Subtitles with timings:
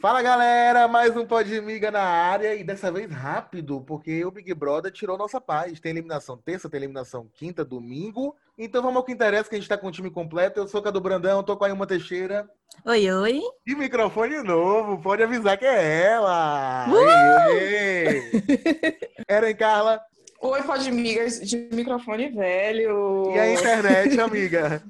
[0.00, 4.54] Fala galera, mais um Pod Miga na área e dessa vez rápido, porque o Big
[4.54, 5.80] Brother tirou nossa paz.
[5.80, 8.36] Tem eliminação terça, tem eliminação quinta, domingo.
[8.56, 10.60] Então vamos ao que interessa, que a gente tá com o time completo.
[10.60, 12.48] Eu sou Cadu Brandão, tô com a Ilma Teixeira.
[12.84, 13.42] Oi, oi.
[13.66, 16.86] E microfone novo, pode avisar que é ela.
[19.26, 20.00] Era em Carla.
[20.40, 23.32] Oi, pode migas de microfone velho.
[23.34, 24.80] E a internet, amiga?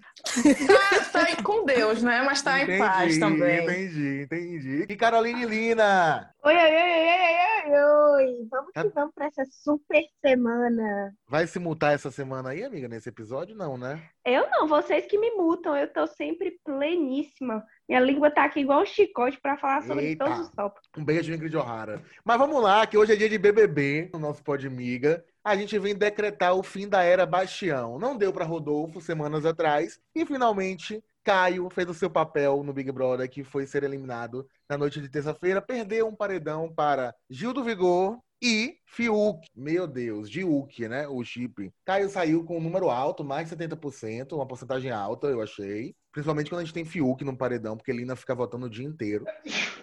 [0.67, 2.23] tá, tá com Deus, né?
[2.23, 3.65] Mas tá entendi, em paz também.
[3.65, 4.87] Entendi, entendi.
[4.87, 6.30] E Caroline Lina?
[6.45, 7.84] Oi, oi, oi, oi, oi,
[8.15, 8.48] oi.
[8.51, 11.15] Vamos que vamos pra essa super semana.
[11.27, 13.56] Vai se multar essa semana aí, amiga, nesse episódio?
[13.56, 14.03] Não, né?
[14.27, 15.75] Eu não, vocês que me multam.
[15.75, 17.65] Eu tô sempre pleníssima.
[17.88, 20.24] Minha língua tá aqui igual um chicote pra falar sobre Eita.
[20.24, 20.88] todos os tópicos.
[20.97, 22.02] Um beijo, Ingrid O'Hara.
[22.24, 25.78] Mas vamos lá, que hoje é dia de BBB, no nosso Pod Miga a gente
[25.78, 27.98] vem decretar o fim da era Bastião.
[27.98, 32.92] Não deu para Rodolfo semanas atrás e finalmente Caio fez o seu papel no Big
[32.92, 37.64] Brother, que foi ser eliminado na noite de terça-feira, perdeu um paredão para Gil do
[37.64, 39.47] Vigor e Fiuk.
[39.56, 41.09] Meu Deus, Diuk, né?
[41.09, 41.72] O chip.
[41.84, 45.94] Caio saiu com um número alto, mais de 70%, uma porcentagem alta, eu achei.
[46.12, 49.25] Principalmente quando a gente tem Fiuk no paredão, porque Lina fica votando o dia inteiro.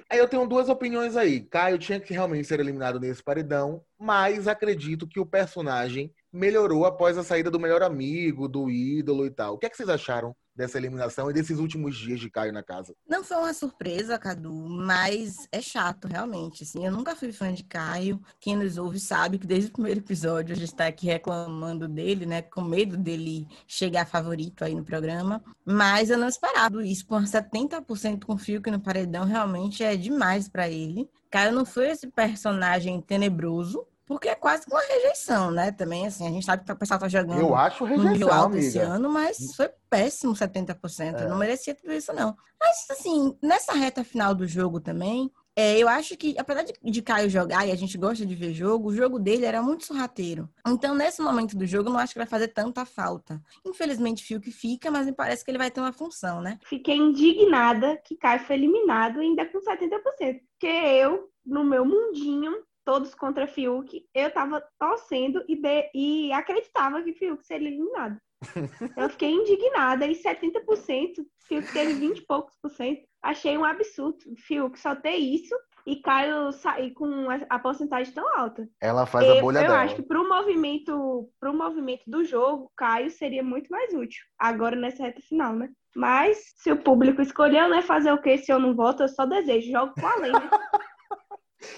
[0.09, 1.42] Aí eu tenho duas opiniões aí.
[1.42, 7.17] Caio tinha que realmente ser eliminado nesse paredão, mas acredito que o personagem melhorou após
[7.17, 9.55] a saída do melhor amigo, do ídolo e tal.
[9.55, 12.61] O que, é que vocês acharam dessa eliminação e desses últimos dias de Caio na
[12.61, 12.94] casa?
[13.08, 16.64] Não foi uma surpresa, Cadu, mas é chato, realmente.
[16.64, 18.22] Assim, eu nunca fui fã de Caio.
[18.39, 22.25] Quem nos ouve sabe que desde o primeiro episódio a gente está aqui reclamando dele,
[22.25, 22.42] né?
[22.42, 25.44] Com medo dele chegar favorito aí no programa.
[25.66, 27.05] Mas eu não esperava isso.
[27.05, 31.09] Com 70% com fio que no paredão realmente é demais para ele.
[31.30, 35.72] Caio não foi esse personagem tenebroso, porque é quase uma rejeição, né?
[35.72, 38.31] Também, assim, a gente sabe que o pessoal tá jogando Eu acho rejeição, no nível
[38.31, 38.67] alto amiga.
[38.67, 41.16] esse ano, mas foi péssimo 70%.
[41.16, 41.28] É.
[41.28, 42.36] Não merecia tudo isso, não.
[42.59, 47.02] Mas, assim, nessa reta final do jogo também, é, eu acho que, apesar de, de
[47.02, 50.49] Caio jogar e a gente gosta de ver jogo, o jogo dele era muito sorrateiro.
[50.67, 53.42] Então, nesse momento do jogo, eu não acho que vai fazer tanta falta.
[53.66, 56.60] Infelizmente, Fio que fica, mas me parece que ele vai ter uma função, né?
[56.66, 60.02] Fiquei indignada que Caio foi eliminado ainda com 70%.
[60.04, 62.52] Porque eu, no meu mundinho,
[62.86, 68.18] todos contra Fiuk, eu tava torcendo e, de, e acreditava que Fiuk seria eliminado.
[68.96, 73.02] Eu fiquei indignada e 70%, Fiuk teve 20 e poucos por cento.
[73.23, 74.20] Achei um absurdo.
[74.38, 78.68] Fiuk só ter isso e Caio sair com a porcentagem tão alta.
[78.82, 79.76] Ela faz eu, a bolha eu dela.
[79.76, 84.23] Eu acho que para o movimento, pro movimento do jogo, Caio seria muito mais útil.
[84.38, 85.70] Agora nessa reta final, né?
[85.96, 88.38] Mas se o público escolheu, né, fazer o quê?
[88.38, 89.72] Se eu não voto, eu só desejo.
[89.72, 90.50] Jogo com a lei, né?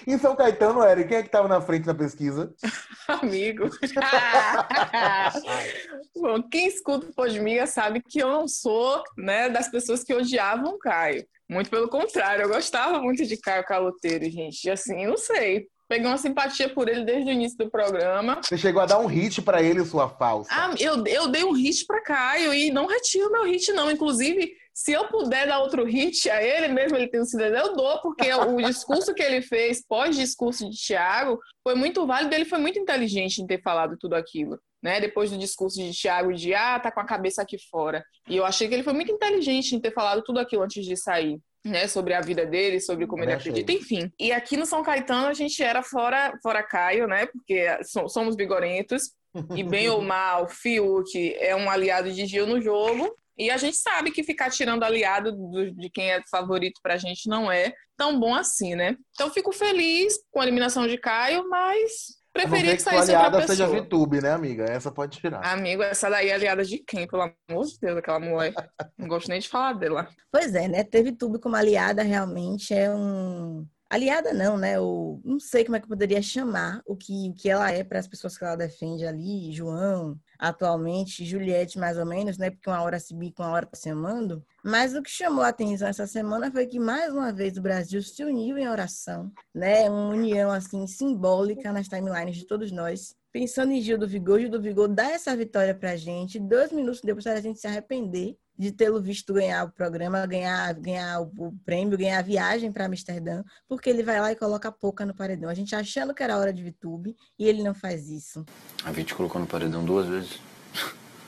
[0.06, 2.52] Em São Caetano, Eric, quem é que estava na frente da pesquisa?
[3.08, 3.70] Amigo.
[6.16, 10.74] Bom, quem escuta o Podmiga sabe que eu não sou né, das pessoas que odiavam
[10.74, 11.26] o Caio.
[11.48, 14.64] Muito pelo contrário, eu gostava muito de Caio Caloteiro, gente.
[14.64, 15.66] E assim, não sei.
[15.88, 18.38] Peguei uma simpatia por ele desde o início do programa.
[18.42, 20.50] Você chegou a dar um hit para ele, sua falsa.
[20.52, 23.90] Ah, eu, eu dei um hit para Caio e não retiro meu hit, não.
[23.90, 28.00] Inclusive, se eu puder dar outro hit a ele, mesmo ele tendo sido eu dou,
[28.00, 32.78] porque o discurso que ele fez, pós-discurso de Tiago, foi muito válido, ele foi muito
[32.78, 34.56] inteligente em ter falado tudo aquilo.
[34.80, 35.00] Né?
[35.00, 38.04] Depois do discurso de Tiago de ah, tá com a cabeça aqui fora.
[38.28, 40.96] E eu achei que ele foi muito inteligente em ter falado tudo aquilo antes de
[40.96, 41.40] sair.
[41.66, 44.10] Né, sobre a vida dele, sobre como ele acredita, enfim.
[44.18, 47.26] E aqui no São Caetano a gente era fora, fora Caio, né?
[47.26, 47.66] Porque
[48.08, 49.10] somos bigorentos.
[49.56, 53.12] E bem ou mal, Fiuk é um aliado de Gil no jogo.
[53.38, 57.28] E a gente sabe que ficar tirando aliado do, de quem é favorito pra gente
[57.28, 58.96] não é tão bom assim, né?
[59.12, 63.46] Então fico feliz com a eliminação de Caio, mas preferia que saísse outra pessoa.
[63.48, 64.64] seja VTube, né, amiga?
[64.64, 65.44] Essa pode tirar.
[65.44, 67.06] Amigo, essa daí é aliada de quem?
[67.06, 68.54] Pelo amor de Deus, aquela mulher.
[68.96, 70.08] Não gosto nem de falar dela.
[70.32, 70.82] Pois é, né?
[70.82, 74.76] Ter VTube como aliada realmente é um aliada não, né?
[74.76, 77.82] Eu não sei como é que eu poderia chamar o que, o que ela é
[77.82, 82.50] para as pessoas que ela defende ali, João, atualmente, Juliette mais ou menos, né?
[82.50, 84.44] Porque uma hora se bica, uma hora tá se amando.
[84.64, 88.02] Mas o que chamou a atenção essa semana foi que mais uma vez o Brasil
[88.02, 89.88] se uniu em oração, né?
[89.88, 93.16] Uma união assim simbólica nas timelines de todos nós.
[93.38, 97.00] Pensando em Gil do Vigor, Gil do Vigor dá essa vitória pra gente, dois minutos
[97.00, 101.52] depois a gente se arrepender de tê-lo visto ganhar o programa, ganhar, ganhar o, o
[101.64, 105.14] prêmio, ganhar a viagem para Amsterdã, porque ele vai lá e coloca a pouca no
[105.14, 105.48] paredão.
[105.48, 108.44] A gente achando que era hora de VTube e ele não faz isso.
[108.84, 110.40] A Vit colocou no paredão duas vezes.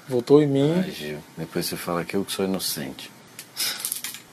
[0.08, 0.82] Voltou em mim.
[0.84, 3.08] Ai, Gil, depois você fala que eu que sou inocente.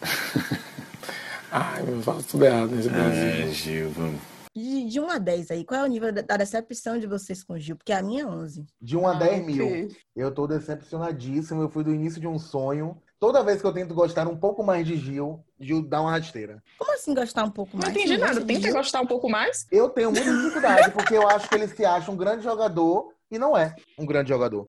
[1.52, 3.22] Ai, eu falo tudo errado nesse Brasil.
[3.22, 4.37] É, Gil, vamos.
[4.58, 7.44] De, de 1 a 10 aí, qual é o nível da, da decepção de vocês
[7.44, 7.76] com o Gil?
[7.76, 8.66] Porque a minha é 11.
[8.82, 9.88] De 1 a Ah, 10 mil.
[10.16, 11.62] Eu tô decepcionadíssimo.
[11.62, 12.98] Eu fui do início de um sonho.
[13.20, 16.62] Toda vez que eu tento gostar um pouco mais de Gil, Gil dá uma rasteira.
[16.80, 17.96] Como assim gostar um pouco Não mais?
[17.96, 18.46] entendi Você nada.
[18.46, 18.74] Tenta Gil?
[18.74, 19.68] gostar um pouco mais.
[19.72, 23.38] Eu tenho muita dificuldade, porque eu acho que ele se acha um grande jogador e
[23.38, 24.66] não é um grande jogador.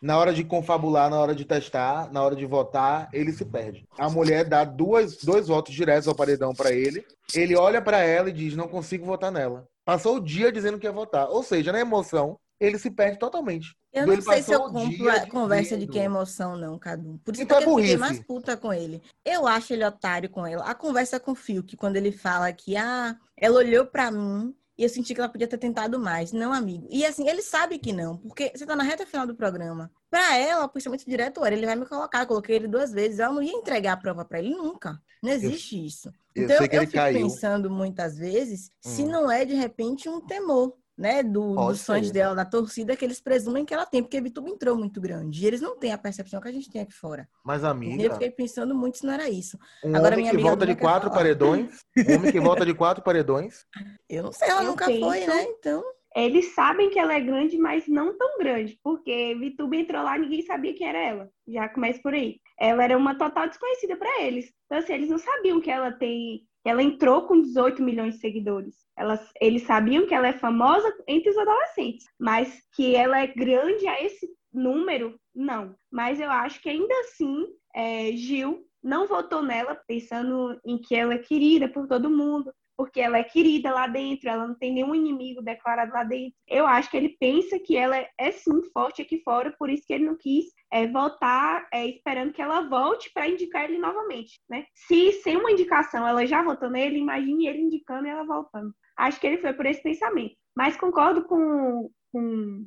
[0.00, 3.84] Na hora de confabular, na hora de testar, na hora de votar, ele se perde.
[3.98, 7.04] A mulher dá duas, dois votos diretos ao paredão pra ele.
[7.34, 9.66] Ele olha pra ela e diz: Não consigo votar nela.
[9.84, 11.28] Passou o dia dizendo que ia votar.
[11.28, 13.74] Ou seja, na emoção, ele se perde totalmente.
[13.92, 17.18] Eu Ele não sei se eu compro a conversa de que é emoção, não, Cadu.
[17.24, 19.00] Por isso Então que é eu fiquei mais puta com ele.
[19.24, 20.64] Eu acho ele otário com ela.
[20.64, 24.84] A conversa com o Fiuk, quando ele fala que, ah, ela olhou pra mim e
[24.84, 26.32] eu senti que ela podia ter tentado mais.
[26.32, 26.86] Não, amigo.
[26.90, 29.90] E assim, ele sabe que não, porque você tá na reta final do programa.
[30.10, 32.20] Pra ela, o pensamento direto ele vai me colocar.
[32.22, 33.18] Eu coloquei ele duas vezes.
[33.18, 35.00] Ela não ia entregar a prova pra ele nunca.
[35.22, 36.08] Não existe isso.
[36.34, 37.18] eu Então, sei que eu ele fico caiu.
[37.22, 39.08] pensando muitas vezes se Hum.
[39.08, 41.22] não é, de repente, um temor, né?
[41.22, 44.76] Do, dos fãs dela, da torcida, que eles presumem que ela tem, porque Vituba entrou
[44.76, 45.44] muito grande.
[45.44, 47.28] E eles não têm a percepção que a gente tem aqui fora.
[47.44, 49.56] Mas, E eu amiga, fiquei pensando muito se não era isso.
[49.84, 51.20] um Agora homem minha que amiga volta de quatro falar.
[51.22, 53.64] paredões, um homem que volta de quatro paredões,
[54.10, 55.42] Eu não sei, ela Eu nunca foi, penso- né?
[55.50, 55.84] Então,
[56.16, 60.20] Eles sabem que ela é grande, mas não tão grande, porque Vituba entrou lá e
[60.22, 61.30] ninguém sabia quem era ela.
[61.46, 62.40] Já começa por aí.
[62.58, 64.50] Ela era uma total desconhecida para eles.
[64.64, 66.47] Então, assim, eles não sabiam que ela tem.
[66.68, 68.76] Ela entrou com 18 milhões de seguidores.
[68.96, 73.86] Elas, eles sabiam que ela é famosa entre os adolescentes, mas que ela é grande
[73.86, 75.74] a esse número, não.
[75.90, 81.14] Mas eu acho que ainda assim, é, Gil não votou nela pensando em que ela
[81.14, 84.94] é querida por todo mundo, porque ela é querida lá dentro, ela não tem nenhum
[84.94, 86.32] inimigo declarado lá dentro.
[86.46, 89.82] Eu acho que ele pensa que ela é, é sim forte aqui fora, por isso
[89.84, 94.40] que ele não quis é, votar é, esperando que ela volte para indicar ele novamente,
[94.48, 94.64] né?
[94.74, 98.72] Se sem uma indicação ela já votou nele, imagine ele indicando e ela voltando.
[98.96, 100.36] Acho que ele foi por esse pensamento.
[100.56, 102.64] Mas concordo com, com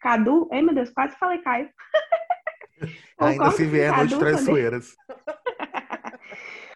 [0.00, 0.48] Cadu.
[0.52, 1.68] Ai, meu Deus, quase falei Caio.
[3.18, 4.94] ainda se vier quando ele- traiçoeiras.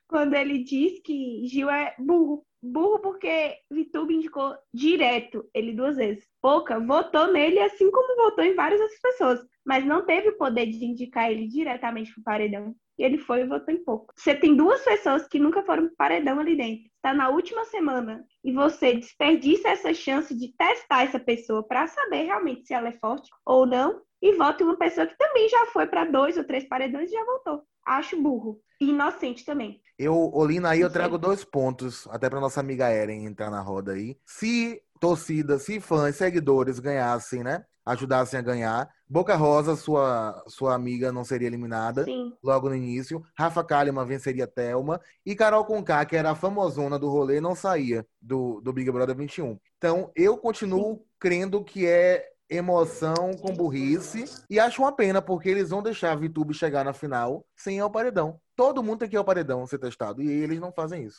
[0.08, 2.44] Quando ele diz que Gil é burro.
[2.62, 6.26] Burro porque Vitube indicou direto ele duas vezes.
[6.41, 10.67] Pouca votou nele, assim como votou em várias outras pessoas, mas não teve o poder
[10.67, 12.75] de indicar ele diretamente pro paredão.
[12.99, 14.12] E ele foi e votou em pouco.
[14.17, 16.87] Você tem duas pessoas que nunca foram pro paredão ali dentro.
[16.97, 22.23] Está na última semana e você desperdiça essa chance de testar essa pessoa para saber
[22.23, 25.67] realmente se ela é forte ou não e vota em uma pessoa que também já
[25.67, 27.62] foi para dois ou três paredões e já voltou.
[27.85, 28.61] Acho burro.
[28.81, 29.81] E inocente também.
[29.99, 30.95] Eu, Olina, aí eu sei.
[30.95, 34.17] trago dois pontos, até pra nossa amiga Eren entrar na roda aí.
[34.25, 37.65] Se torcida, se fãs, seguidores ganhassem, né?
[37.85, 38.91] Ajudassem a ganhar.
[39.09, 42.33] Boca Rosa, sua, sua amiga, não seria eliminada Sim.
[42.43, 43.23] logo no início.
[43.39, 45.01] Rafa Kalimann venceria Thelma.
[45.25, 49.17] E Carol Conká, que era a famosona do rolê, não saía do, do Big Brother
[49.17, 49.57] 21.
[49.79, 54.25] Então, eu continuo crendo que é emoção com burrice.
[54.49, 57.81] E acho uma pena, porque eles vão deixar a VTube chegar na final sem ir
[57.81, 58.41] ao paredão.
[58.55, 60.23] Todo mundo tem que ir ao paredão ser testado.
[60.23, 61.19] E eles não fazem isso.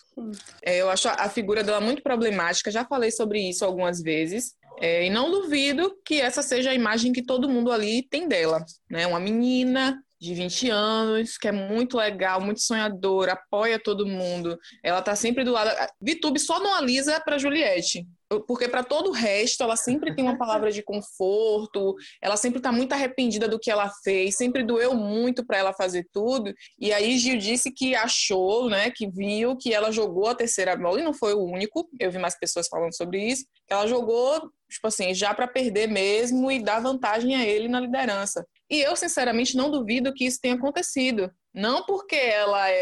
[0.63, 4.55] É, eu acho a figura dela muito problemática, já falei sobre isso algumas vezes.
[4.79, 8.63] É, e não duvido que essa seja a imagem que todo mundo ali tem dela.
[8.89, 9.05] Né?
[9.07, 14.57] Uma menina de 20 anos, que é muito legal, muito sonhadora, apoia todo mundo.
[14.83, 15.69] Ela tá sempre do lado.
[16.01, 18.07] Vitube só não alisa para Juliette.
[18.45, 22.71] Porque para todo o resto, ela sempre tem uma palavra de conforto, ela sempre tá
[22.71, 26.53] muito arrependida do que ela fez, sempre doeu muito para ela fazer tudo.
[26.77, 30.99] E aí Gil disse que achou, né, que viu que ela jogou a terceira bola,
[30.99, 34.51] e não foi o único, eu vi mais pessoas falando sobre isso, que ela jogou,
[34.69, 38.45] tipo assim, já para perder mesmo e dar vantagem a ele na liderança.
[38.69, 41.31] E eu, sinceramente, não duvido que isso tenha acontecido.
[41.53, 42.73] Não porque ela é,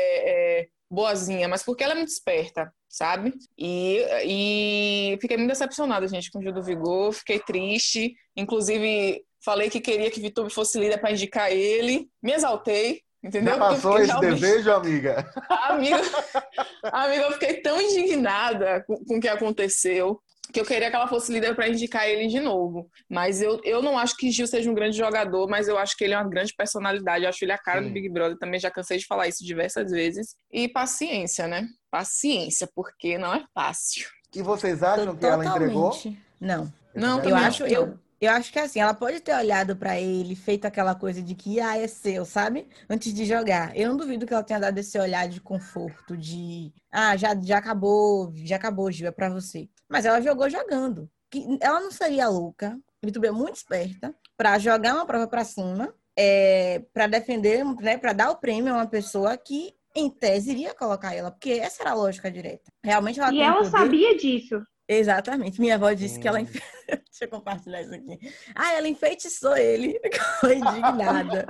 [0.61, 3.33] é boazinha, mas porque ela é muito esperta, sabe?
[3.57, 8.15] E, e fiquei muito decepcionada, gente, com o Gil do Vigor, fiquei triste.
[8.37, 13.01] Inclusive, falei que queria que Vitube fosse líder para indicar ele, me exaltei.
[13.21, 13.55] Entendeu?
[13.55, 15.29] Já passou esse realmente- desejo, amiga?
[15.49, 15.97] Amiga,
[16.83, 20.21] amiga, eu fiquei tão indignada com, com o que aconteceu
[20.51, 22.89] que eu queria que ela fosse líder para indicar ele de novo.
[23.09, 26.03] Mas eu, eu não acho que Gil seja um grande jogador, mas eu acho que
[26.03, 27.23] ele é uma grande personalidade.
[27.23, 27.87] Eu acho ele a cara Sim.
[27.87, 28.37] do Big Brother.
[28.37, 30.35] Também já cansei de falar isso diversas vezes.
[30.51, 31.67] E paciência, né?
[31.89, 34.07] Paciência, porque não é fácil.
[34.35, 35.91] E vocês acham que ela entregou?
[35.91, 36.19] Totalmente.
[36.39, 36.71] Não.
[36.93, 40.65] Não, Eu acho, eu, eu acho que assim, ela pode ter olhado pra ele, feito
[40.65, 42.67] aquela coisa de que ah, é seu, sabe?
[42.89, 43.75] Antes de jogar.
[43.75, 47.57] Eu não duvido que ela tenha dado esse olhar de conforto, de ah, já, já
[47.57, 49.67] acabou, já acabou, Gil, é pra você.
[49.89, 51.09] Mas ela jogou jogando.
[51.29, 55.93] Que ela não seria louca, Vitube é muito esperta, pra jogar uma prova pra cima,
[56.17, 60.73] é, para defender, né, para dar o prêmio a uma pessoa que em tese, iria
[60.75, 62.69] colocar ela, porque essa era a lógica direta.
[62.83, 63.69] Realmente ela E ela poder.
[63.69, 64.61] sabia disso.
[64.87, 65.59] Exatamente.
[65.59, 66.37] Minha avó disse que ela.
[66.39, 66.41] Hum.
[66.43, 66.61] enfe-
[67.09, 68.19] Deixa eu compartilhar isso aqui.
[68.53, 69.99] Ah, ela enfeitiçou ele.
[70.39, 71.47] Ficou indignada.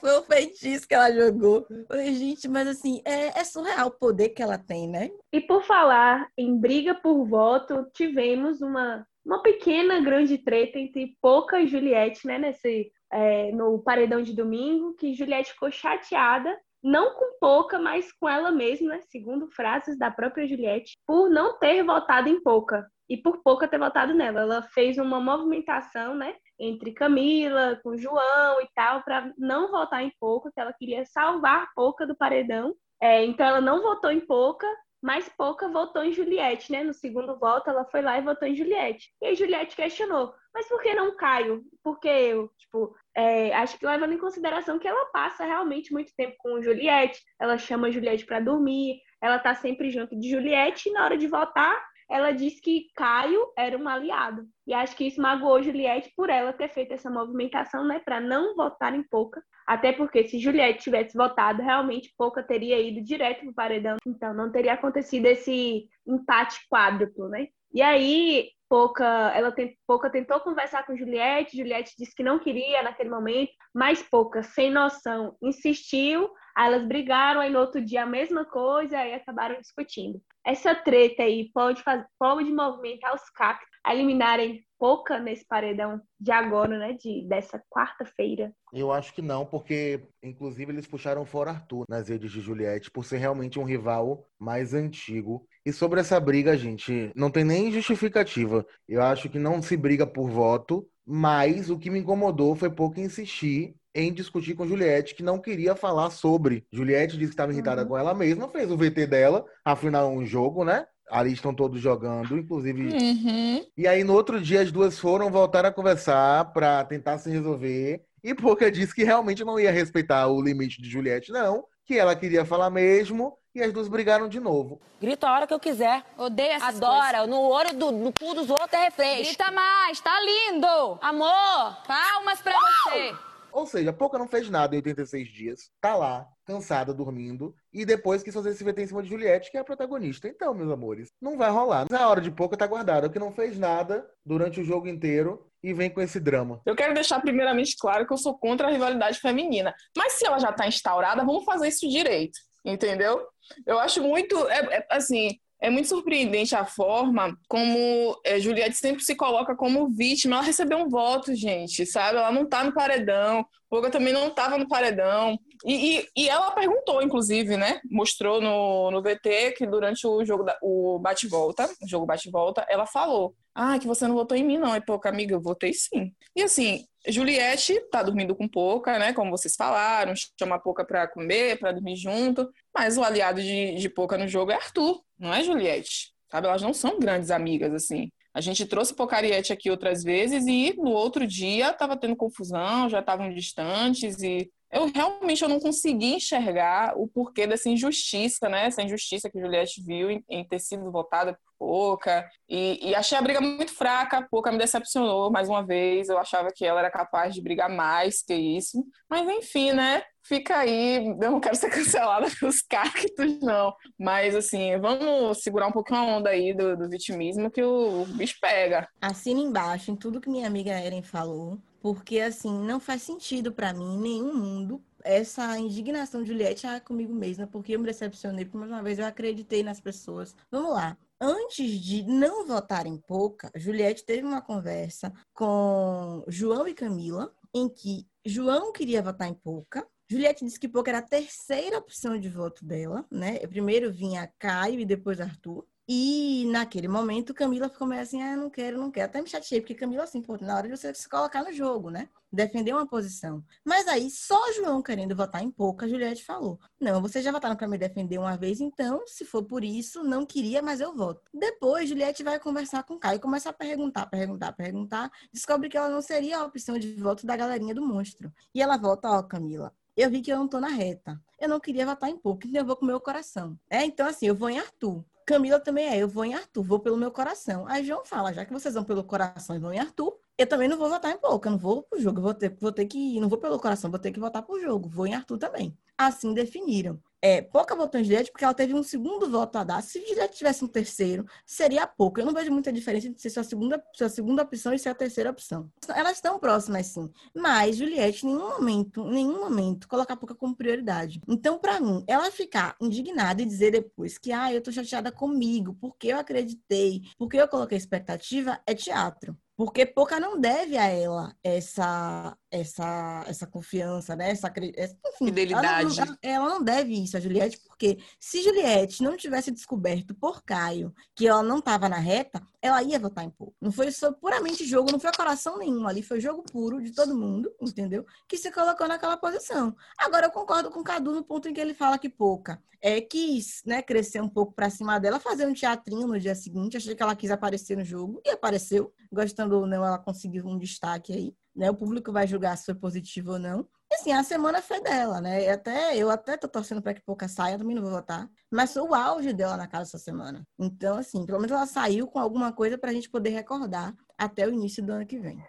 [0.00, 1.66] Foi um feitiço que ela jogou.
[1.88, 5.10] Falei, gente, mas assim, é, é surreal o poder que ela tem, né?
[5.32, 11.60] E por falar em briga por voto, tivemos uma, uma pequena grande treta entre Poca
[11.60, 17.38] e Juliette, né, nesse, é, no paredão de domingo, que Juliette ficou chateada, não com
[17.40, 22.28] Poca, mas com ela mesma, né, segundo frases da própria Juliette, por não ter votado
[22.28, 24.40] em Poca e por Poca ter votado nela.
[24.40, 30.12] Ela fez uma movimentação, né, entre Camila, com João e tal, para não votar em
[30.20, 32.74] Poca, que ela queria salvar Poca do paredão.
[33.02, 34.66] É, então ela não votou em Poca,
[35.02, 36.82] mas Poca votou em Juliette, né?
[36.84, 39.10] No segundo voto, ela foi lá e votou em Juliette.
[39.20, 41.62] E aí Juliette questionou, mas por que não Caio?
[41.82, 42.50] Por que eu?
[42.58, 47.20] Tipo, é, acho que levando em consideração que ela passa realmente muito tempo com Juliette,
[47.40, 51.26] ela chama Juliette para dormir, ela tá sempre junto de Juliette, e na hora de
[51.26, 54.44] votar, ela disse que Caio era um aliado.
[54.66, 58.56] E acho que isso magoou Juliette por ela ter feito essa movimentação, né, para não
[58.56, 59.42] votar em Poca.
[59.66, 63.96] Até porque se Juliette tivesse votado, realmente Poca teria ido direto pro paredão.
[64.04, 67.46] Então não teria acontecido esse empate quádruplo, né?
[67.72, 72.82] E aí, Poca, ela tem, Poca tentou conversar com Juliette, Juliette disse que não queria
[72.82, 78.06] naquele momento, mas Poca, sem noção, insistiu, aí elas brigaram, aí no outro dia a
[78.06, 80.20] mesma coisa, aí acabaram discutindo.
[80.44, 86.32] Essa treta aí pode, fazer, pode movimentar os CAC a eliminarem Poca nesse paredão de
[86.32, 88.50] agora, né, de, dessa quarta-feira.
[88.72, 93.04] Eu acho que não, porque inclusive eles puxaram fora Arthur nas redes de Juliette por
[93.04, 95.46] ser realmente um rival mais antigo.
[95.66, 98.64] E sobre essa briga, gente, não tem nem justificativa.
[98.88, 103.00] Eu acho que não se briga por voto, mas o que me incomodou foi pouco
[103.00, 106.64] insistir em discutir com Juliette, que não queria falar sobre.
[106.72, 107.88] Juliette disse que estava irritada Uhum.
[107.88, 110.86] com ela mesma, fez o VT dela, afinal é um jogo, né?
[111.10, 113.64] Ali estão todos jogando, inclusive Uhum.
[113.76, 118.00] e aí, no outro dia, as duas foram voltar a conversar pra tentar se resolver.
[118.22, 121.64] E Poca disse que realmente não ia respeitar o limite de Juliette, não.
[121.86, 123.36] Que ela queria falar mesmo.
[123.52, 124.80] E as duas brigaram de novo.
[125.00, 126.04] Grito a hora que eu quiser.
[126.16, 127.26] Odeio essas Adora.
[127.26, 129.24] No olho do no cu dos outros é refresco.
[129.24, 130.98] Grita mais, tá lindo!
[131.02, 131.76] Amor!
[131.84, 133.12] Palmas pra você!
[133.52, 135.70] Ou seja, Poca não fez nada em 86 dias.
[135.80, 137.54] Tá lá, cansada, dormindo.
[137.72, 140.28] E depois quis fazer esse VT em cima de Juliette, que é a protagonista.
[140.28, 141.86] Então, meus amores, não vai rolar.
[141.92, 143.08] A hora de Poca tá guardada.
[143.08, 146.60] Que não fez nada durante o jogo inteiro e vem com esse drama.
[146.64, 149.74] Eu quero deixar primeiramente claro que eu sou contra a rivalidade feminina.
[149.96, 152.38] Mas se ela já tá instaurada, vamos fazer isso direito.
[152.64, 153.26] Entendeu?
[153.66, 155.30] Eu acho muito, é- é, assim,
[155.60, 160.36] é muito surpreendente a forma como é, Juliette sempre se coloca como vítima.
[160.36, 162.16] Ela recebeu um voto, gente, sabe?
[162.16, 163.44] Ela não tá no paredão.
[163.70, 165.38] Olga também não tava no paredão.
[165.64, 167.80] E, e, e ela perguntou, inclusive, né?
[167.90, 172.86] Mostrou no, no VT que durante o jogo, da, o bate-volta, o jogo bate-volta, ela
[172.86, 174.74] falou: Ah, que você não votou em mim, não.
[174.74, 176.12] É pouca, amiga, eu votei sim.
[176.34, 179.12] E assim, Juliette tá dormindo com Poca, né?
[179.12, 182.50] Como vocês falaram, chama a Poca pra comer, pra dormir junto.
[182.74, 186.12] Mas o aliado de, de Poca no jogo é Arthur, não é Juliette.
[186.30, 186.46] Sabe?
[186.46, 188.10] Elas não são grandes amigas, assim.
[188.34, 193.00] A gente trouxe Pocariette aqui outras vezes e no outro dia tava tendo confusão, já
[193.00, 198.66] estavam distantes e eu realmente eu não consegui enxergar o porquê dessa injustiça, né?
[198.66, 202.26] Essa injustiça que Juliette viu em, em ter sido votada por Poca.
[202.48, 204.26] E, e achei a briga muito fraca.
[204.30, 206.08] Poca me decepcionou mais uma vez.
[206.08, 208.82] Eu achava que ela era capaz de brigar mais que isso.
[209.10, 210.02] Mas enfim, né?
[210.22, 211.06] Fica aí.
[211.06, 213.74] Eu não quero ser cancelada pelos cactos, não.
[213.98, 218.36] Mas assim, vamos segurar um pouquinho a onda aí do, do vitimismo que o, bicho
[218.40, 218.88] pega.
[219.00, 223.72] Assina embaixo em tudo que minha amiga Eren falou, porque assim, não faz sentido pra
[223.72, 228.58] mim, nenhum mundo, essa indignação de Juliette ah, comigo mesma, porque eu me decepcionei, porque
[228.58, 230.34] mais uma vez eu acreditei nas pessoas.
[230.50, 230.96] Vamos lá.
[231.20, 237.68] Antes de não votar em Pouca, Juliette teve uma conversa com João e Camila, em
[237.68, 239.86] que João queria votar em Pouca.
[240.10, 243.38] Juliette disse que Pouca era a terceira opção de voto dela, né?
[243.46, 245.64] Primeiro vinha Caio e depois Arthur.
[245.88, 249.06] E naquele momento, Camila ficou meio assim, ah, não quero, não quero.
[249.06, 251.90] Até me chateei, porque Camila, assim, pô, na hora de você se colocar no jogo,
[251.90, 252.08] né?
[252.32, 253.44] Defender uma posição.
[253.64, 256.58] Mas aí, só João querendo votar em pouca, Juliette falou.
[256.80, 260.26] Não, vocês já votaram para me defender uma vez, então, se for por isso, não
[260.26, 261.22] queria, mas eu voto.
[261.32, 265.10] Depois, Juliette vai conversar com Caio, começa a perguntar, perguntar, perguntar.
[265.32, 268.32] Descobre que ela não seria a opção de voto da galerinha do monstro.
[268.52, 271.20] E ela volta, ó, Camila, eu vi que eu não tô na reta.
[271.38, 273.58] Eu não queria votar em pouco, então eu vou com o meu coração.
[273.68, 275.04] É, então assim, eu vou em Arthur.
[275.26, 277.66] Camila também é, eu vou em Arthur, vou pelo meu coração.
[277.68, 280.68] Aí João fala, já que vocês vão pelo coração e vão em Arthur, eu também
[280.68, 282.98] não vou votar em pouco, eu não vou pro jogo, vou ter, vou ter que
[282.98, 285.76] ir, não vou pelo coração, vou ter que votar pro jogo, vou em Arthur também.
[285.96, 287.00] Assim definiram.
[287.22, 289.82] É, Pouca votou em porque ela teve um segundo voto a dar.
[289.82, 292.20] Se Juliette tivesse um terceiro, seria pouco.
[292.20, 294.94] Eu não vejo muita diferença entre ser sua segunda, sua segunda opção e ser a
[294.94, 295.70] terceira opção.
[295.94, 297.10] Elas estão próximas, sim.
[297.34, 301.20] Mas Juliette, em nenhum momento, em nenhum momento, coloca a Pouca como prioridade.
[301.28, 305.76] Então, pra mim, ela ficar indignada e dizer depois que, ah, eu tô chateada comigo,
[305.80, 309.36] porque eu acreditei, porque eu coloquei expectativa, é teatro.
[309.56, 314.30] Porque Pouca não deve a ela essa essa essa confiança, né?
[314.30, 315.98] Essa, essa- enfim, Fidelidade.
[316.00, 320.42] Ela não, ela não deve isso a Juliette, porque se Juliette não tivesse descoberto por
[320.42, 323.54] Caio que ela não estava na reta, ela ia votar em Pouca.
[323.60, 327.16] Não foi só puramente jogo, não foi coração nenhum ali, foi jogo puro de todo
[327.16, 328.04] mundo, entendeu?
[328.28, 329.74] Que se colocou naquela posição.
[329.98, 333.00] Agora eu concordo com o Cadu no ponto em que ele fala que Pouca é,
[333.00, 336.76] quis né, crescer um pouco pra cima dela, fazer um teatrinho no dia seguinte.
[336.78, 338.92] Achei que ela quis aparecer no jogo e apareceu.
[339.12, 341.34] Gostando ou não, ela conseguiu um destaque aí.
[341.54, 341.70] Né?
[341.70, 343.66] O público vai julgar se foi positivo ou não.
[343.90, 345.44] E assim, a semana foi dela, né?
[345.44, 348.28] E até, eu até tô torcendo para que pouca saia, também não vou votar.
[348.50, 350.46] Mas o auge dela na casa essa semana.
[350.58, 354.52] Então, assim, pelo menos ela saiu com alguma coisa pra gente poder recordar até o
[354.52, 355.42] início do ano que vem.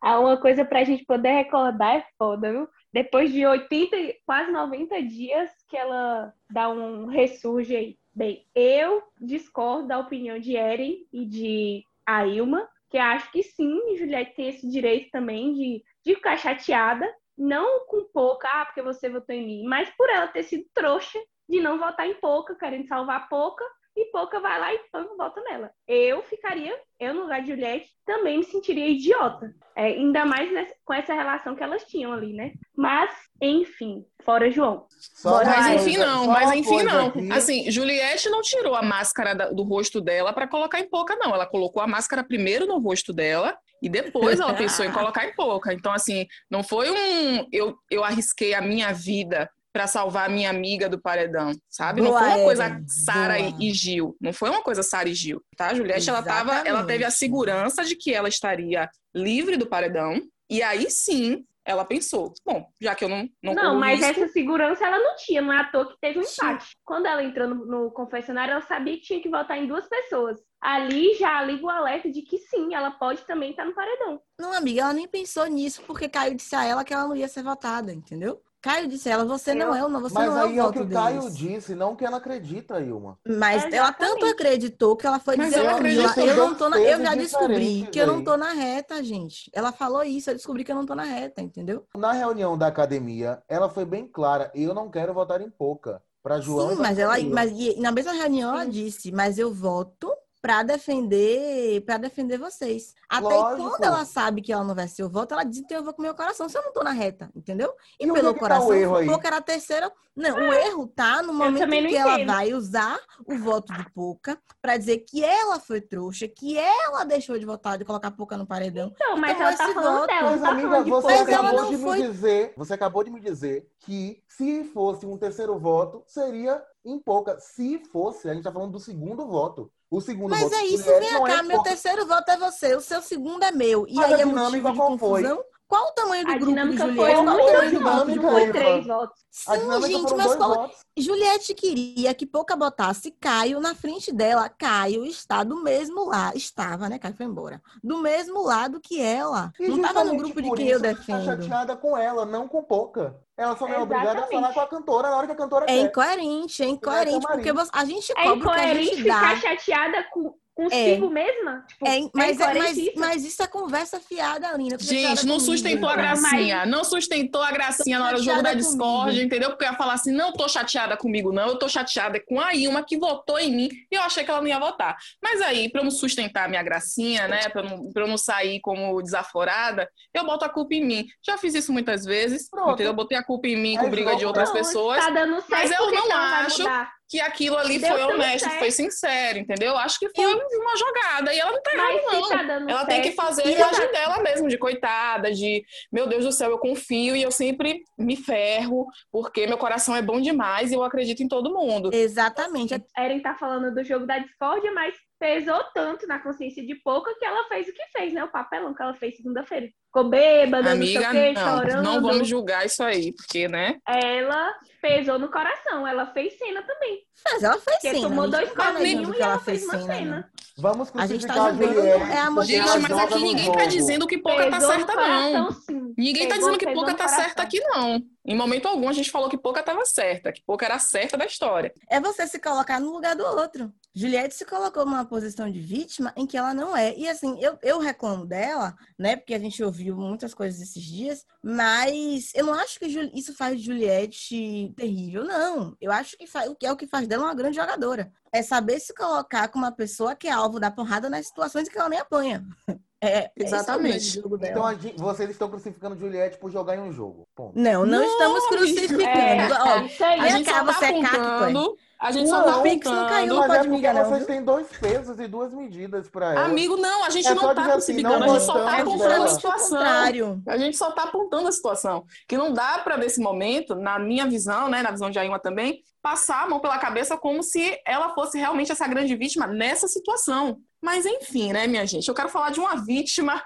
[0.00, 2.68] Há uma coisa pra gente poder recordar é foda, viu?
[2.92, 7.98] Depois de 80, quase 90 dias que ela dá um ressurge aí.
[8.14, 14.34] Bem, eu discordo da opinião de Eren e de Ailma, que acho que sim, Juliette
[14.34, 19.34] tem esse direito também de, de ficar chateada, não com pouca, ah, porque você votou
[19.34, 21.18] em mim, mas por ela ter sido trouxa
[21.48, 23.64] de não votar em pouca, querendo salvar pouca,
[24.00, 25.70] e pouca vai lá e pã, vota nela.
[25.86, 29.52] Eu ficaria, eu no lugar de Juliette, também me sentiria idiota.
[29.76, 32.52] É, ainda mais nessa- com essa relação que elas tinham ali, né?
[32.76, 33.10] Mas,
[33.42, 34.86] enfim, fora João.
[35.24, 37.06] Uma Mas enfim, coisa- não, só mas enfim, não.
[37.08, 37.32] aqui.
[37.32, 41.34] Assim, Juliette não tirou a máscara da- do rosto dela pra colocar em pouca, não.
[41.34, 45.34] Ela colocou a máscara primeiro no rosto dela e depois ela pensou em colocar em
[45.34, 45.72] pouca.
[45.72, 47.46] Então, assim, não foi um.
[47.52, 52.00] Eu, eu arrisquei a minha vida pra salvar a minha amiga do paredão, sabe?
[52.00, 54.16] não Boa, foi uma coisa Sara e, Gil.
[54.20, 55.68] Não foi uma coisa Sara e Gil, tá?
[55.68, 56.86] A Juliette, ela, tava, ela Exatamente.
[56.86, 60.20] teve a segurança de que ela estaria livre do paredão.
[60.50, 63.28] E aí sim, ela pensou: bom, já que eu não.
[63.42, 66.18] Não, Não, mas risco, essa segurança ela não tinha, não é à toa que teve
[66.18, 66.32] um Sim.
[66.32, 66.70] empate.
[66.82, 70.40] Quando ela entrou no, no confessionário, ela sabia que tinha que votar em duas pessoas.
[70.60, 74.20] Ali já liga o alerta de que sim, ela pode também estar no paredão.
[74.40, 77.28] Não, amiga, ela nem pensou nisso, porque Caio disse a ela que ela não ia
[77.28, 78.42] ser votada, entendeu?
[78.60, 80.64] Caio disse ela, você não é o não, você Mas não é o aí é
[80.64, 81.36] o que o Caio deles.
[81.36, 83.18] disse, não que ela acredita, Ilma.
[83.26, 86.36] Mas ela tanto acreditou que ela foi Mas dizer, eu "Ô, acredito Mila, em eu
[86.36, 86.76] não tô na...
[86.78, 89.50] Eu já descobri que eu não tô na reta, gente.
[89.54, 91.86] Ela falou isso, eu descobri que eu não tô na reta, entendeu?
[91.96, 96.02] Na reunião da academia, ela foi bem clara, eu não quero votar em pouca.
[96.22, 98.70] Pra João Sim, mas ela, mas e na mesma reunião ela Sim.
[98.70, 102.94] disse, mas eu voto pra defender, para defender vocês.
[103.08, 103.70] Até Lógico.
[103.70, 105.92] quando ela sabe que ela não vai ser o voto, ela diz, então eu vou
[105.92, 107.72] com o meu coração, se eu não tô na reta, entendeu?
[107.98, 109.06] E, E pelo é tá o coração, erro aí?
[109.06, 109.90] Pouca era a terceira.
[110.14, 114.76] Não, o erro tá no momento que ela vai usar o voto de Pouca pra
[114.76, 118.90] dizer que ela foi trouxa, que ela deixou de votar, de colocar Pouca no paredão.
[118.94, 121.06] Então, mas Então, ela tá esse falando voto- dela, não Mas, tá amiga, de você.
[121.06, 125.06] Mas acabou não de me foi- dizer, você acabou de me dizer que se fosse
[125.06, 127.38] um terceiro voto, seria em pouca.
[127.38, 129.70] Se fosse, a gente tá falando do segundo voto.
[129.90, 131.70] O segundo Mas voto é isso, Juliette vem não é cá, meu pouca.
[131.70, 133.86] terceiro voto é você, o seu segundo é meu.
[133.88, 135.22] E Mas aí a é dinâmica motivo de qual foi?
[135.22, 135.44] confusão?
[135.68, 137.20] Qual o tamanho do A grupo de dinâmica foi Juliette?
[137.20, 139.20] um Qual o foi tamanho do grupo foi três votos.
[139.30, 140.54] Sim, gente, mas qual...
[140.54, 140.76] votos.
[140.96, 144.48] Juliette queria que Pouca botasse Caio na frente dela.
[144.48, 146.36] Caio está do mesmo lado.
[146.38, 146.98] Estava, né?
[146.98, 147.60] Caio foi embora.
[147.84, 149.52] Do mesmo lado que ela.
[149.60, 151.24] E não estava no grupo de quem eu tá defendo.
[151.24, 153.14] chateada com ela, não com pouca.
[153.36, 155.64] Ela só não é obrigada a falar com a cantora na hora que a cantora
[155.66, 155.80] É quer.
[155.80, 159.14] incoerente, é incoerente, porque a gente É cobra o que a incoerente gente dá.
[159.14, 161.64] ficar chateada com, consigo mesma?
[161.68, 162.92] Tipo, É, mas, é, mas, isso?
[162.96, 164.72] mas isso é conversa fiada, Lina.
[164.76, 165.40] Conversa Gente, não comigo.
[165.52, 166.66] sustentou a Mas- gracinha.
[166.66, 169.50] Não sustentou a gracinha na hora do jogo da Discord, entendeu?
[169.50, 171.48] Porque eu ia falar assim: não tô chateada comigo, não.
[171.48, 174.40] Eu tô chateada com a Ilma que votou em mim e eu achei que ela
[174.40, 174.96] não ia votar.
[175.22, 177.48] Mas aí, pra eu não sustentar a minha gracinha, né?
[177.50, 181.06] Pra eu não, pra eu não sair como desaforada, eu boto a culpa em mim.
[181.24, 182.70] Já fiz isso muitas vezes, Pronto.
[182.72, 182.90] entendeu?
[182.92, 185.04] Eu botei a culpa em mim É com briga de outras pessoas.
[185.04, 186.97] Tá dando certo, Mas eu não acho mudar?
[187.08, 188.58] Que aquilo ali Deu foi honesto, certo.
[188.58, 189.70] foi sincero, entendeu?
[189.70, 191.32] Eu acho que foi uma jogada.
[191.32, 192.66] E ela não tá errada, não.
[192.66, 196.06] tá Ela certo, tem que fazer a imagem tá- dela mesmo, de coitada, de meu
[196.06, 200.20] Deus do céu, eu confio e eu sempre me ferro, porque meu coração é bom
[200.20, 201.90] demais e eu acredito em todo mundo.
[201.94, 202.74] Exatamente.
[202.96, 207.24] Eren tá falando do jogo da discórdia, mas pesou tanto na consciência de pouca que
[207.24, 208.22] ela fez o que fez, né?
[208.24, 209.68] O papelão que ela fez segunda-feira.
[209.86, 211.82] Ficou bêbada, Amiga, não sei o quê, não, chorando.
[211.82, 213.78] não vamos julgar isso aí, porque, né?
[213.86, 217.00] Ela pesou no coração, ela fez cena também.
[217.24, 218.08] Mas ela fez Porque cena.
[218.08, 219.94] tomou dois tá que e ela ela fez fez uma cena.
[219.94, 220.30] cena.
[220.56, 224.18] Vamos A gente tá crucificar julgando é a Gente, mas aqui ninguém tá dizendo que
[224.18, 225.52] pouca tá Pesou certa, coração, não.
[225.52, 225.94] sim.
[225.96, 228.02] Ninguém tá Pegou, dizendo que Pouca tá certa aqui, não.
[228.30, 231.24] Em momento algum a gente falou que Pouca tava certa, que Pouca era certa da
[231.24, 231.72] história.
[231.88, 233.72] É você se colocar no lugar do outro.
[233.94, 236.94] Juliette se colocou numa posição de vítima em que ela não é.
[236.94, 239.16] E assim, eu, eu reclamo dela, né?
[239.16, 243.58] Porque a gente ouviu muitas coisas esses dias, mas eu não acho que isso faz
[243.62, 245.74] Juliette terrível, não.
[245.80, 248.12] Eu acho que fa- o que é o que faz dela uma grande jogadora.
[248.30, 251.70] É saber se colocar com uma pessoa que é alvo da porrada nas situações em
[251.70, 252.44] que ela nem apanha.
[253.00, 254.20] É, é Exatamente.
[254.38, 254.74] dela.
[254.74, 257.28] Então vocês estão crucificando Juliette por jogar em um jogo.
[257.34, 257.52] Ponto.
[257.58, 259.04] Não, não, Não, estamos crucificando.
[259.04, 260.20] É, Ó, isso aí.
[260.20, 261.76] A gente só tá é apontando.
[262.00, 263.38] A gente só Não, tá o Pix não caiu, apontando.
[263.38, 266.44] Mas é pode porque ligar, não, vocês têm dois pesos e duas medidas pra ela.
[266.44, 268.78] Amigo, não, a gente É não só tá assim, crucificando, não a gente só tá
[268.78, 269.78] É apontando a situação.
[269.78, 270.42] contrário.
[270.46, 272.04] A gente só tá apontando a situação.
[272.28, 275.82] Que não dá pra, nesse momento, na minha visão, né, na visão de Aima também,
[276.08, 280.58] passar a mão pela cabeça como se ela fosse realmente essa grande vítima nessa situação.
[280.82, 282.08] Mas enfim, né, minha gente?
[282.08, 283.42] Eu quero falar de uma vítima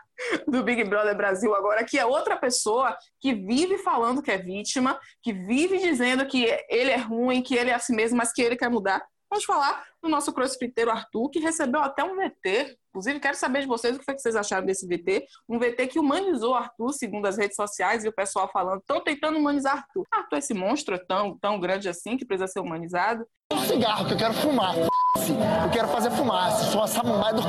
[0.46, 4.96] do Big Brother Brasil agora, que é outra pessoa que vive falando que é vítima,
[5.20, 8.56] que vive dizendo que ele é ruim, que ele é assim mesmo, mas que ele
[8.56, 9.04] quer mudar.
[9.32, 12.76] Vamos falar do nosso crossfiteiro Arthur, que recebeu até um VT.
[12.90, 15.24] Inclusive, quero saber de vocês o que foi que vocês acharam desse VT.
[15.48, 19.38] Um VT que humanizou Arthur, segundo as redes sociais, e o pessoal falando, estão tentando
[19.38, 20.04] humanizar Arthur.
[20.12, 23.26] Arthur, esse monstro é tão, tão grande assim que precisa ser humanizado.
[23.50, 24.76] um cigarro que eu quero fumar.
[24.76, 26.64] Eu quero fazer fumaça.
[26.70, 27.48] Sou uma samambaia do c...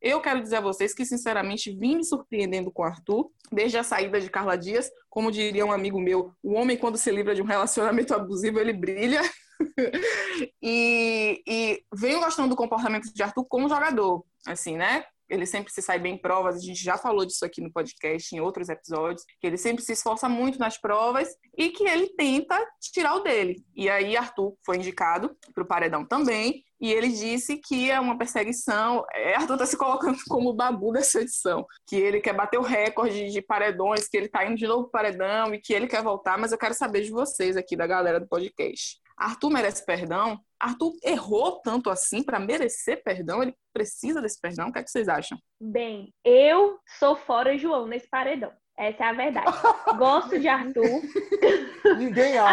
[0.00, 3.82] Eu quero dizer a vocês que, sinceramente, vim me surpreendendo com o Arthur, desde a
[3.82, 4.88] saída de Carla Dias.
[5.10, 8.72] Como diria um amigo meu, o homem, quando se livra de um relacionamento abusivo, ele
[8.72, 9.20] brilha.
[10.62, 15.04] e, e venho gostando do comportamento de Arthur como jogador, assim, né?
[15.28, 18.34] Ele sempre se sai bem em provas, a gente já falou disso aqui no podcast,
[18.34, 22.62] em outros episódios, que ele sempre se esforça muito nas provas e que ele tenta
[22.80, 23.64] tirar o dele.
[23.74, 28.18] E aí Arthur foi indicado para o Paredão também, e ele disse que é uma
[28.18, 29.04] perseguição.
[29.12, 32.62] É, Arthur está se colocando como o babu dessa edição, que ele quer bater o
[32.62, 36.02] recorde de paredões, que ele está indo de novo pro paredão e que ele quer
[36.02, 38.98] voltar, mas eu quero saber de vocês aqui, da galera do podcast.
[39.16, 40.38] Arthur merece perdão?
[40.58, 43.42] Arthur errou tanto assim para merecer perdão?
[43.42, 44.68] Ele precisa desse perdão?
[44.68, 45.38] O que, é que vocês acham?
[45.60, 48.52] Bem, eu sou fora João nesse paredão.
[48.76, 49.52] Essa é a verdade.
[49.96, 50.82] Gosto de Arthur.
[51.96, 52.44] Ninguém eu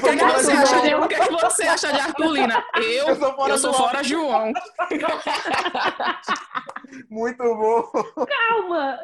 [0.00, 2.64] sou fora você acha de, o que é que você acha de Arthur, Lina?
[2.76, 4.52] Eu, Eu sou fora eu sou fora João.
[7.08, 7.90] Muito bom.
[8.26, 8.98] Calma!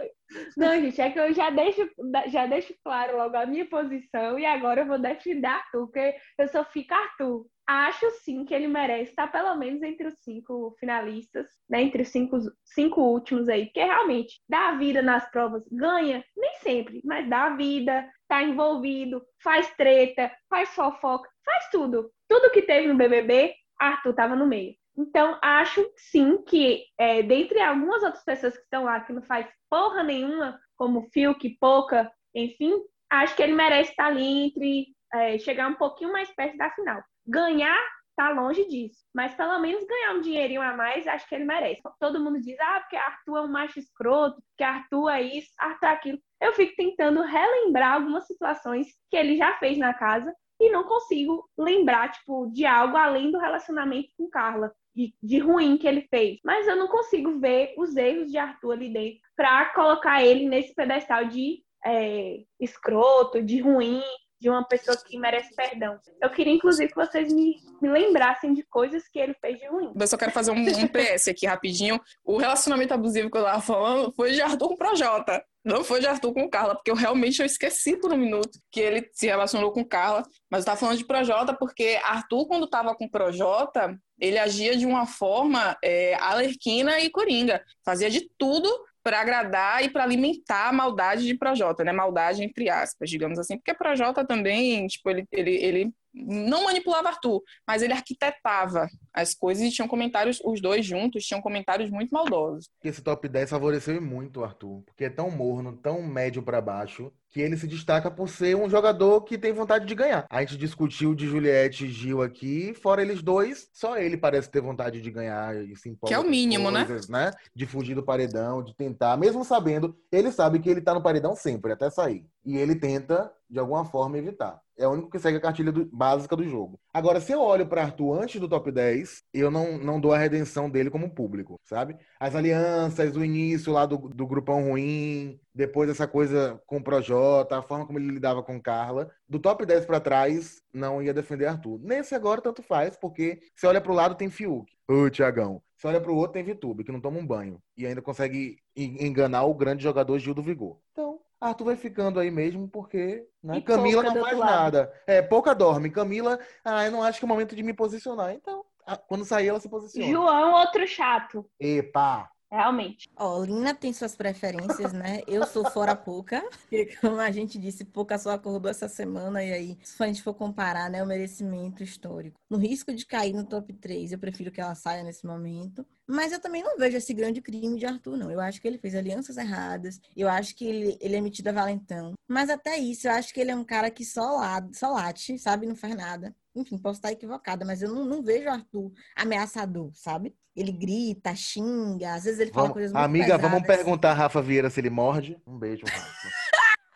[0.56, 1.88] Não, gente, é que eu já deixo,
[2.28, 6.48] já deixo claro logo a minha posição e agora eu vou defender Arthur, porque eu
[6.48, 7.46] só fico Arthur.
[7.66, 11.82] Acho sim que ele merece estar pelo menos entre os cinco finalistas, né?
[11.82, 17.00] Entre os cinco, cinco últimos aí, porque realmente dá vida nas provas, ganha, nem sempre,
[17.04, 22.10] mas dá vida, tá envolvido, faz treta, faz fofoca, faz tudo.
[22.28, 24.79] Tudo que teve no BBB, Arthur tava no meio.
[25.00, 29.46] Então, acho sim que, é, dentre algumas outras pessoas que estão lá que não faz
[29.70, 32.74] porra nenhuma, como Fiuk, Poca, enfim,
[33.08, 37.02] acho que ele merece estar ali entre é, chegar um pouquinho mais perto da final.
[37.26, 37.80] Ganhar
[38.14, 41.80] tá longe disso, mas pelo menos ganhar um dinheirinho a mais, acho que ele merece.
[41.98, 45.86] Todo mundo diz, ah, porque Arthur é um macho escroto, que Arthur é isso, Arthur
[45.86, 46.18] é aquilo.
[46.42, 51.48] Eu fico tentando relembrar algumas situações que ele já fez na casa e não consigo
[51.56, 56.38] lembrar, tipo, de algo além do relacionamento com Carla, de, de ruim que ele fez.
[56.44, 60.74] Mas eu não consigo ver os erros de Arthur ali dentro para colocar ele nesse
[60.74, 64.02] pedestal de é, escroto, de ruim,
[64.40, 65.98] de uma pessoa que merece perdão.
[66.20, 69.92] Eu queria, inclusive, que vocês me, me lembrassem de coisas que ele fez de ruim.
[69.94, 72.00] Eu só quero fazer um, um PS aqui rapidinho.
[72.24, 75.44] O relacionamento abusivo que eu tava falando foi de Arthur com Projota.
[75.62, 78.80] Não foi de Arthur com Carla, porque eu realmente eu esqueci por um minuto que
[78.80, 80.22] ele se relacionou com Carla.
[80.50, 84.86] Mas eu tava falando de Projota porque Arthur, quando tava com Projota, ele agia de
[84.86, 87.62] uma forma é, alerquina e coringa.
[87.84, 88.70] Fazia de tudo
[89.02, 91.92] para agradar e para alimentar a maldade de Projota, né?
[91.92, 97.42] Maldade entre aspas, digamos assim, porque Projota também, tipo, ele, ele, ele não manipulava Arthur,
[97.66, 102.68] mas ele arquitetava as coisas e tinham comentários, os dois juntos tinham comentários muito maldosos.
[102.82, 107.12] Esse top 10 favoreceu muito o Arthur, porque é tão morno, tão médio pra baixo,
[107.30, 110.26] que ele se destaca por ser um jogador que tem vontade de ganhar.
[110.28, 114.60] A gente discutiu de Juliette e Gil aqui, fora eles dois, só ele parece ter
[114.60, 116.84] vontade de ganhar e se empolga Que é o mínimo, né?
[116.84, 117.30] coisas, né?
[117.54, 121.36] De fugir do paredão, de tentar, mesmo sabendo, ele sabe que ele tá no paredão
[121.36, 122.26] sempre, até sair.
[122.44, 124.60] E ele tenta, de alguma forma, evitar.
[124.80, 126.80] É o único que segue a cartilha do- básica do jogo.
[126.92, 130.18] Agora, se eu olho para Arthur antes do top 10, eu não, não dou a
[130.18, 131.96] redenção dele como público, sabe?
[132.18, 137.58] As alianças, o início lá do, do grupão ruim, depois essa coisa com o Projota,
[137.58, 139.10] a forma como ele lidava com Carla.
[139.28, 141.78] Do top 10 para trás, não ia defender Arthur.
[141.82, 144.72] Nesse agora, tanto faz, porque se olha pro lado, tem Fiuk.
[144.88, 145.62] Ô, Tiagão.
[145.76, 147.58] Se olha pro outro, tem Vitube, que não toma um banho.
[147.76, 150.78] E ainda consegue en- enganar o grande jogador Gil do Vigor.
[150.92, 154.92] Então, Arthur vai ficando aí mesmo, porque né, E Camila não faz nada.
[155.06, 155.90] É, pouca dorme.
[155.90, 158.32] Camila, ah, eu não acho que é o momento de me posicionar.
[158.32, 160.10] Então, ah, quando sair, ela se posiciona.
[160.10, 161.48] João, outro chato.
[161.58, 162.30] Epa!
[162.52, 163.08] Realmente.
[163.16, 165.20] Ó, Lina tem suas preferências, né?
[165.26, 166.42] Eu sou fora pouca,
[167.00, 170.34] como a gente disse, pouca só acordou essa semana, e aí, se a gente for
[170.34, 172.40] comparar, né, o merecimento histórico.
[172.50, 175.86] No risco de cair no top 3, eu prefiro que ela saia nesse momento.
[176.08, 178.30] Mas eu também não vejo esse grande crime de Arthur, não.
[178.32, 181.52] Eu acho que ele fez alianças erradas, eu acho que ele, ele é metido a
[181.52, 182.14] valentão.
[182.26, 185.38] Mas até isso, eu acho que ele é um cara que só, la- só late,
[185.38, 185.66] sabe?
[185.66, 186.34] Não faz nada.
[186.54, 190.34] Enfim, posso estar equivocada, mas eu não, não vejo Arthur ameaçador, sabe?
[190.56, 193.76] Ele grita, xinga, às vezes ele fala Vamos- coisas muito amiga, vamos pesadas.
[193.76, 195.40] perguntar a Rafa Vieira se ele morde.
[195.46, 196.28] Um beijo, Rafa.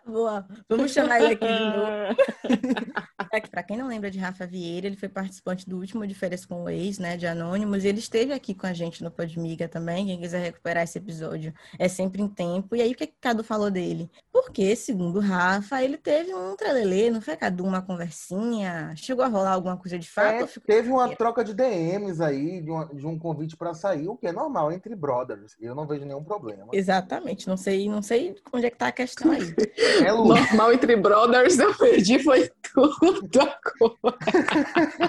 [0.06, 0.46] Boa.
[0.68, 2.16] Vamos chamar ele aqui de novo.
[3.50, 6.62] Para quem não lembra de Rafa Vieira, ele foi participante do último de Férias com
[6.64, 10.06] o Ex, né, de Anônimos, e ele esteve aqui com a gente no Podmiga também.
[10.06, 12.76] Quem quiser recuperar esse episódio é sempre em tempo.
[12.76, 14.08] E aí, o que, que Cadu falou dele?
[14.32, 17.64] Porque, segundo Rafa, ele teve um trelelê, não foi, Cadu?
[17.64, 18.92] Uma conversinha?
[18.96, 20.44] Chegou a rolar alguma coisa de fato?
[20.44, 24.16] É, teve uma troca de DMs aí, de, uma- de um convite pra sair, o
[24.16, 25.56] que é normal entre brothers.
[25.60, 26.68] Eu não vejo nenhum problema.
[26.72, 29.40] Exatamente, não sei, não sei onde é que tá a questão aí.
[30.02, 30.12] É.
[30.12, 34.18] Normal entre brothers, eu perdi, foi tudo agora.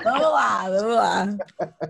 [0.04, 1.26] Vamos lá, vamos lá.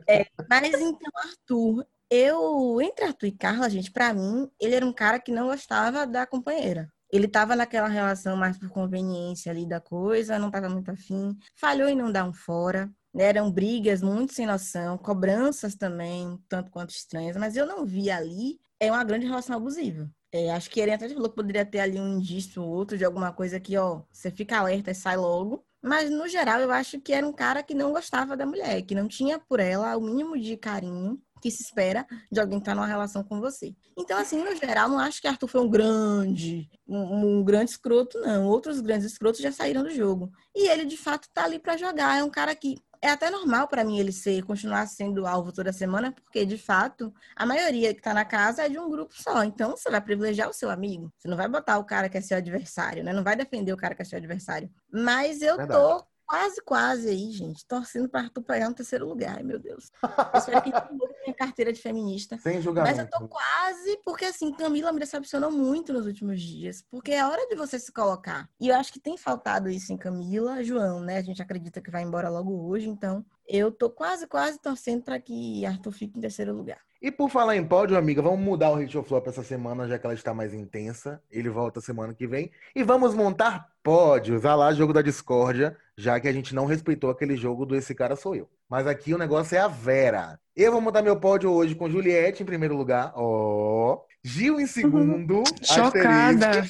[0.07, 4.93] É, mas então, Arthur, eu, entre Arthur e Carla, gente, pra mim, ele era um
[4.93, 6.89] cara que não gostava da companheira.
[7.11, 11.87] Ele tava naquela relação mais por conveniência ali da coisa, não tava muito afim, falhou
[11.87, 12.89] em não dar um fora.
[13.13, 13.25] né?
[13.25, 18.59] Eram brigas muito sem noção, cobranças também, tanto quanto estranhas, mas eu não vi ali
[18.79, 20.09] é uma grande relação abusiva.
[20.35, 23.05] É, acho que ele até falou que poderia ter ali um indício ou outro de
[23.05, 25.63] alguma coisa que, ó, você fica alerta e sai logo.
[25.81, 28.93] Mas, no geral, eu acho que era um cara que não gostava da mulher, que
[28.93, 32.85] não tinha por ela o mínimo de carinho que se espera de alguém estar numa
[32.85, 33.73] relação com você.
[33.97, 38.19] Então, assim, no geral, não acho que Arthur foi um grande, um, um grande escroto,
[38.19, 38.47] não.
[38.47, 40.29] Outros grandes escrotos já saíram do jogo.
[40.53, 42.19] E ele, de fato, tá ali para jogar.
[42.19, 45.71] É um cara que é até normal para mim ele ser, continuar sendo alvo toda
[45.71, 49.43] semana, porque, de fato, a maioria que tá na casa é de um grupo só.
[49.43, 51.13] Então, você vai privilegiar o seu amigo.
[51.17, 53.13] Você não vai botar o cara que é seu adversário, né?
[53.13, 54.71] Não vai defender o cara que é seu adversário.
[54.91, 55.79] Mas eu Verdade.
[55.79, 59.37] tô quase, quase aí, gente, torcendo para Arthur pegar no terceiro lugar.
[59.37, 59.91] Ai, meu Deus.
[60.01, 62.37] Eu espero que tenha carteira de feminista.
[62.37, 63.09] Sem Mas eu julgamento.
[63.11, 66.83] tô quase, porque assim, Camila me decepcionou muito nos últimos dias.
[66.89, 68.49] Porque é hora de você se colocar.
[68.59, 71.17] E eu acho que tem faltado isso em Camila, João, né?
[71.17, 75.19] A gente acredita que vai embora logo hoje, então eu tô quase, quase torcendo para
[75.19, 76.79] que Arthur fique em terceiro lugar.
[77.01, 80.05] E por falar em pódio, amiga, vamos mudar o Hit Flop essa semana, já que
[80.07, 81.21] ela está mais intensa.
[81.29, 82.49] Ele volta semana que vem.
[82.75, 84.43] E vamos montar pódios.
[84.43, 87.95] Ah lá, jogo da discórdia, já que a gente não respeitou aquele jogo do Esse
[87.95, 88.49] Cara Sou Eu.
[88.69, 90.39] Mas aqui o negócio é a Vera.
[90.55, 93.13] Eu vou montar meu pódio hoje com Juliette em primeiro lugar.
[93.15, 94.01] Ó.
[94.23, 95.43] Gil em segundo.
[95.63, 96.63] Chocada.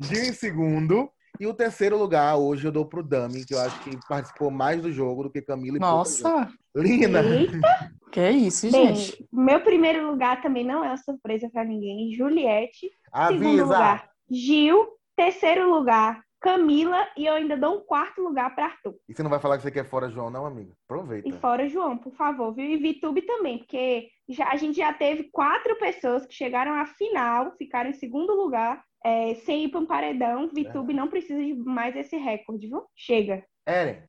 [0.00, 1.10] Gil em segundo.
[1.40, 4.82] E o terceiro lugar hoje eu dou pro Dami, que eu acho que participou mais
[4.82, 6.22] do jogo do que Camila e pouca gente.
[6.22, 7.20] Nossa, Lina.
[7.20, 7.60] Eita,
[8.10, 9.28] que isso, bem, gente.
[9.32, 12.12] meu primeiro lugar também não é uma surpresa pra ninguém.
[12.12, 12.90] Juliette.
[13.28, 13.62] Segundo Avisa.
[13.62, 14.88] lugar, Gil.
[15.16, 17.06] Terceiro lugar, Camila.
[17.16, 18.94] E eu ainda dou um quarto lugar para Arthur.
[19.08, 20.72] E você não vai falar que você quer fora João, não, amigo?
[20.84, 21.28] Aproveita.
[21.28, 22.64] E fora João, por favor, viu?
[22.64, 27.52] E Vitube também, porque já, a gente já teve quatro pessoas que chegaram à final,
[27.56, 30.48] ficaram em segundo lugar, é, sem ir para um paredão.
[30.52, 32.84] Vitube não precisa de mais esse recorde, viu?
[32.94, 33.44] Chega.
[33.66, 34.02] Eren.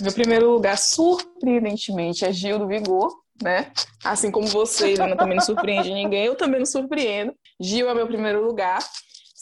[0.00, 3.70] Meu primeiro lugar, surpreendentemente, é Gil do Vigor, né?
[4.04, 7.34] Assim como você, Helena, também não surpreende ninguém, eu também não surpreendo.
[7.60, 8.78] Gil é meu primeiro lugar.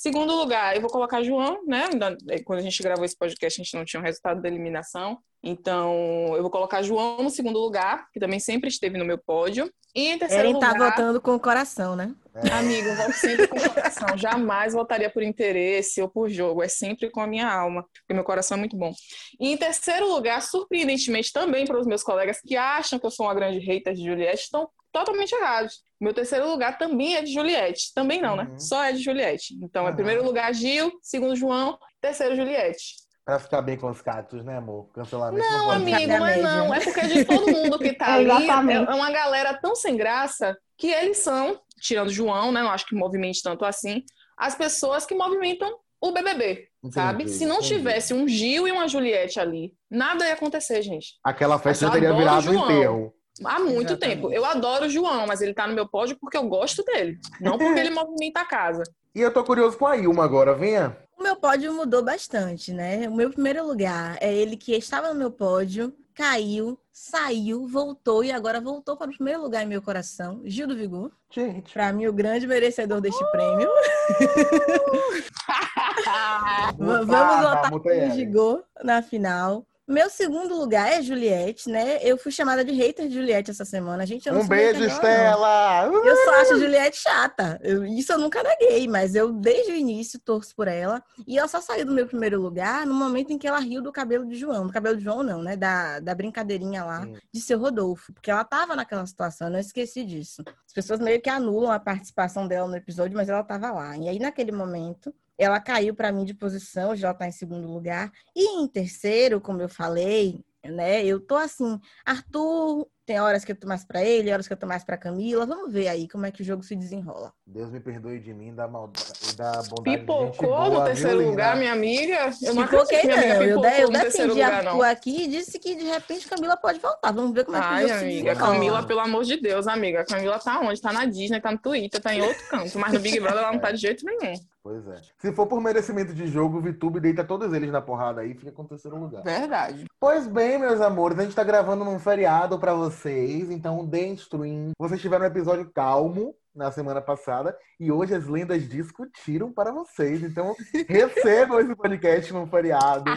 [0.00, 1.90] Segundo lugar, eu vou colocar João, né?
[1.92, 5.18] Ainda- Quando a gente gravou esse podcast, a gente não tinha o resultado da eliminação.
[5.42, 5.94] Então,
[6.34, 9.70] eu vou colocar João no segundo lugar, que também sempre esteve no meu pódio.
[9.94, 12.14] E em terceiro Eren tá lugar, votando com o coração, né?
[12.50, 14.08] amigo, eu voto sempre com o coração.
[14.16, 16.62] Jamais votaria por interesse ou por jogo.
[16.62, 18.94] É sempre com a minha alma, porque meu coração é muito bom.
[19.38, 23.26] E em terceiro lugar, surpreendentemente também para os meus colegas que acham que eu sou
[23.26, 25.80] uma grande hater de Juliette, estão totalmente errados.
[26.00, 27.92] Meu terceiro lugar também é de Juliette.
[27.94, 28.44] Também não, né?
[28.50, 28.58] Uhum.
[28.58, 29.54] Só é de Juliette.
[29.62, 29.96] Então, é Aham.
[29.96, 32.94] primeiro lugar Gil, segundo João, terceiro Juliette.
[33.24, 34.90] Pra ficar bem com os cactos, né, amor?
[34.92, 36.42] Cancelamento Não, pode amigo, não é média.
[36.42, 36.74] não.
[36.74, 40.56] É porque de todo mundo que tá É, ali, é uma galera tão sem graça
[40.76, 42.62] que eles são, tirando João, né?
[42.62, 44.02] Não acho que movimente tanto assim,
[44.36, 47.24] as pessoas que movimentam o BBB, sabe?
[47.24, 47.74] Entendi, Se não entendi.
[47.74, 51.08] tivesse um Gil e uma Juliette ali, nada ia acontecer, gente.
[51.22, 53.14] Aquela festa já teria virado um enterro.
[53.44, 54.16] Há muito Exatamente.
[54.16, 54.32] tempo.
[54.32, 57.56] Eu adoro o João, mas ele tá no meu pódio porque eu gosto dele, não
[57.56, 58.82] porque ele movimenta a casa.
[59.14, 60.96] E eu tô curioso com a Ilma agora, venha.
[61.18, 63.08] O meu pódio mudou bastante, né?
[63.08, 65.92] O meu primeiro lugar é ele que estava no meu pódio.
[66.14, 70.42] caiu, saiu, voltou e agora voltou para o primeiro lugar em meu coração.
[70.44, 71.10] Gil do Vigor.
[71.30, 71.72] Gente.
[71.72, 73.70] Para mim, o grande merecedor deste prêmio.
[76.78, 79.64] Vamos votar com o Gigô na final.
[79.90, 81.98] Meu segundo lugar é Juliette, né?
[82.00, 84.06] Eu fui chamada de hater de Juliette essa semana.
[84.06, 85.84] Gente, eu não um beijo, Estela!
[85.86, 87.58] Eu só acho Juliette chata.
[87.60, 91.02] Eu, isso eu nunca neguei, mas eu desde o início torço por ela.
[91.26, 93.90] E ela só saiu do meu primeiro lugar no momento em que ela riu do
[93.90, 94.64] cabelo de João.
[94.64, 95.56] Do cabelo de João, não, né?
[95.56, 97.16] Da, da brincadeirinha lá Sim.
[97.34, 98.12] de seu Rodolfo.
[98.12, 100.44] Porque ela tava naquela situação, eu não esqueci disso.
[100.64, 103.96] As pessoas meio que anulam a participação dela no episódio, mas ela tava lá.
[103.96, 108.12] E aí, naquele momento, ela caiu para mim de posição, já está em segundo lugar.
[108.36, 111.02] E em terceiro, como eu falei, né?
[111.02, 114.56] Eu tô assim, Arthur, tem horas que eu tô mais para ele, horas que eu
[114.56, 115.46] tô mais para Camila.
[115.46, 117.32] Vamos ver aí como é que o jogo se desenrola.
[117.46, 119.98] Deus me perdoe de mim da maldade e da bondade.
[119.98, 122.30] Pipocou no terceiro lugar, minha amiga.
[122.42, 123.16] Eu não Pipoquei, não.
[123.16, 127.12] Eu, eu, eu defendi Arthur aqui e disse que de repente Camila pode voltar.
[127.12, 129.66] Vamos ver como é que Ai, o jogo amiga, se Camila, pelo amor de Deus,
[129.66, 130.04] amiga.
[130.04, 130.80] Camila tá onde?
[130.80, 132.78] Tá na Disney, tá no Twitter, tá em outro canto.
[132.78, 134.34] Mas no Big Brother ela não tá de jeito nenhum.
[134.70, 135.00] Pois é.
[135.18, 138.34] Se for por merecimento de jogo, o VTube deita todos eles na porrada aí e
[138.36, 139.24] fica com o terceiro lugar.
[139.24, 139.84] Verdade.
[139.98, 144.70] Pois bem, meus amores, a gente tá gravando num feriado para vocês, então deem stream.
[144.78, 150.22] Vocês tiveram um episódio calmo na semana passada e hoje as lendas discutiram para vocês.
[150.22, 150.54] Então
[150.88, 153.10] recebam esse podcast num feriado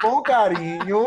[0.00, 1.06] com carinho.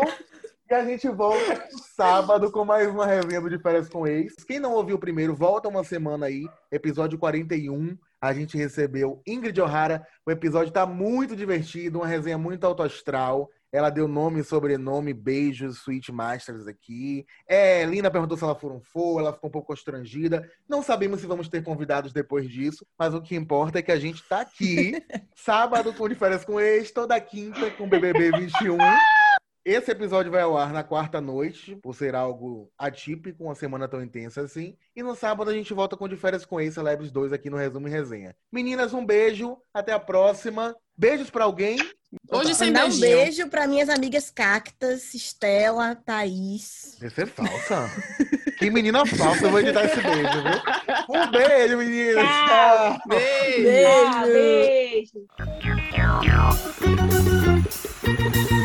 [0.70, 4.32] E a gente volta no sábado com mais uma resenha do De Férias com Ex.
[4.44, 9.60] Quem não ouviu o primeiro, volta uma semana aí, episódio 41 a gente recebeu Ingrid
[9.60, 10.06] O'Hara.
[10.26, 13.50] O episódio tá muito divertido, uma resenha muito autoastral.
[13.72, 17.24] Ela deu nome sobrenome, beijos, Sweet Masters aqui.
[17.48, 20.50] É, Lina perguntou se ela for um for, ela ficou um pouco constrangida.
[20.68, 23.98] Não sabemos se vamos ter convidados depois disso, mas o que importa é que a
[23.98, 25.00] gente tá aqui,
[25.36, 28.76] sábado com diferença com ex, toda quinta com BBB 21.
[29.64, 34.02] Esse episódio vai ao ar na quarta noite, por ser algo atípico, uma semana tão
[34.02, 34.74] intensa assim.
[34.96, 37.58] E no sábado a gente volta com De Férias com Ace Celebres 2 aqui no
[37.58, 38.34] Resumo e Resenha.
[38.50, 40.74] Meninas, um beijo, até a próxima.
[40.96, 41.76] Beijos para alguém.
[42.30, 46.96] Hoje sem Mandar um beijo para minhas amigas Cactas, Estela, Thaís.
[46.98, 47.90] Você é falsa.
[48.58, 50.52] que menina falsa, eu vou editar esse beijo, viu?
[51.10, 52.24] Um beijo, meninas.
[52.24, 52.98] Tchau.
[53.06, 53.62] Beijo.
[54.32, 55.26] Beijo.
[58.32, 58.59] beijo.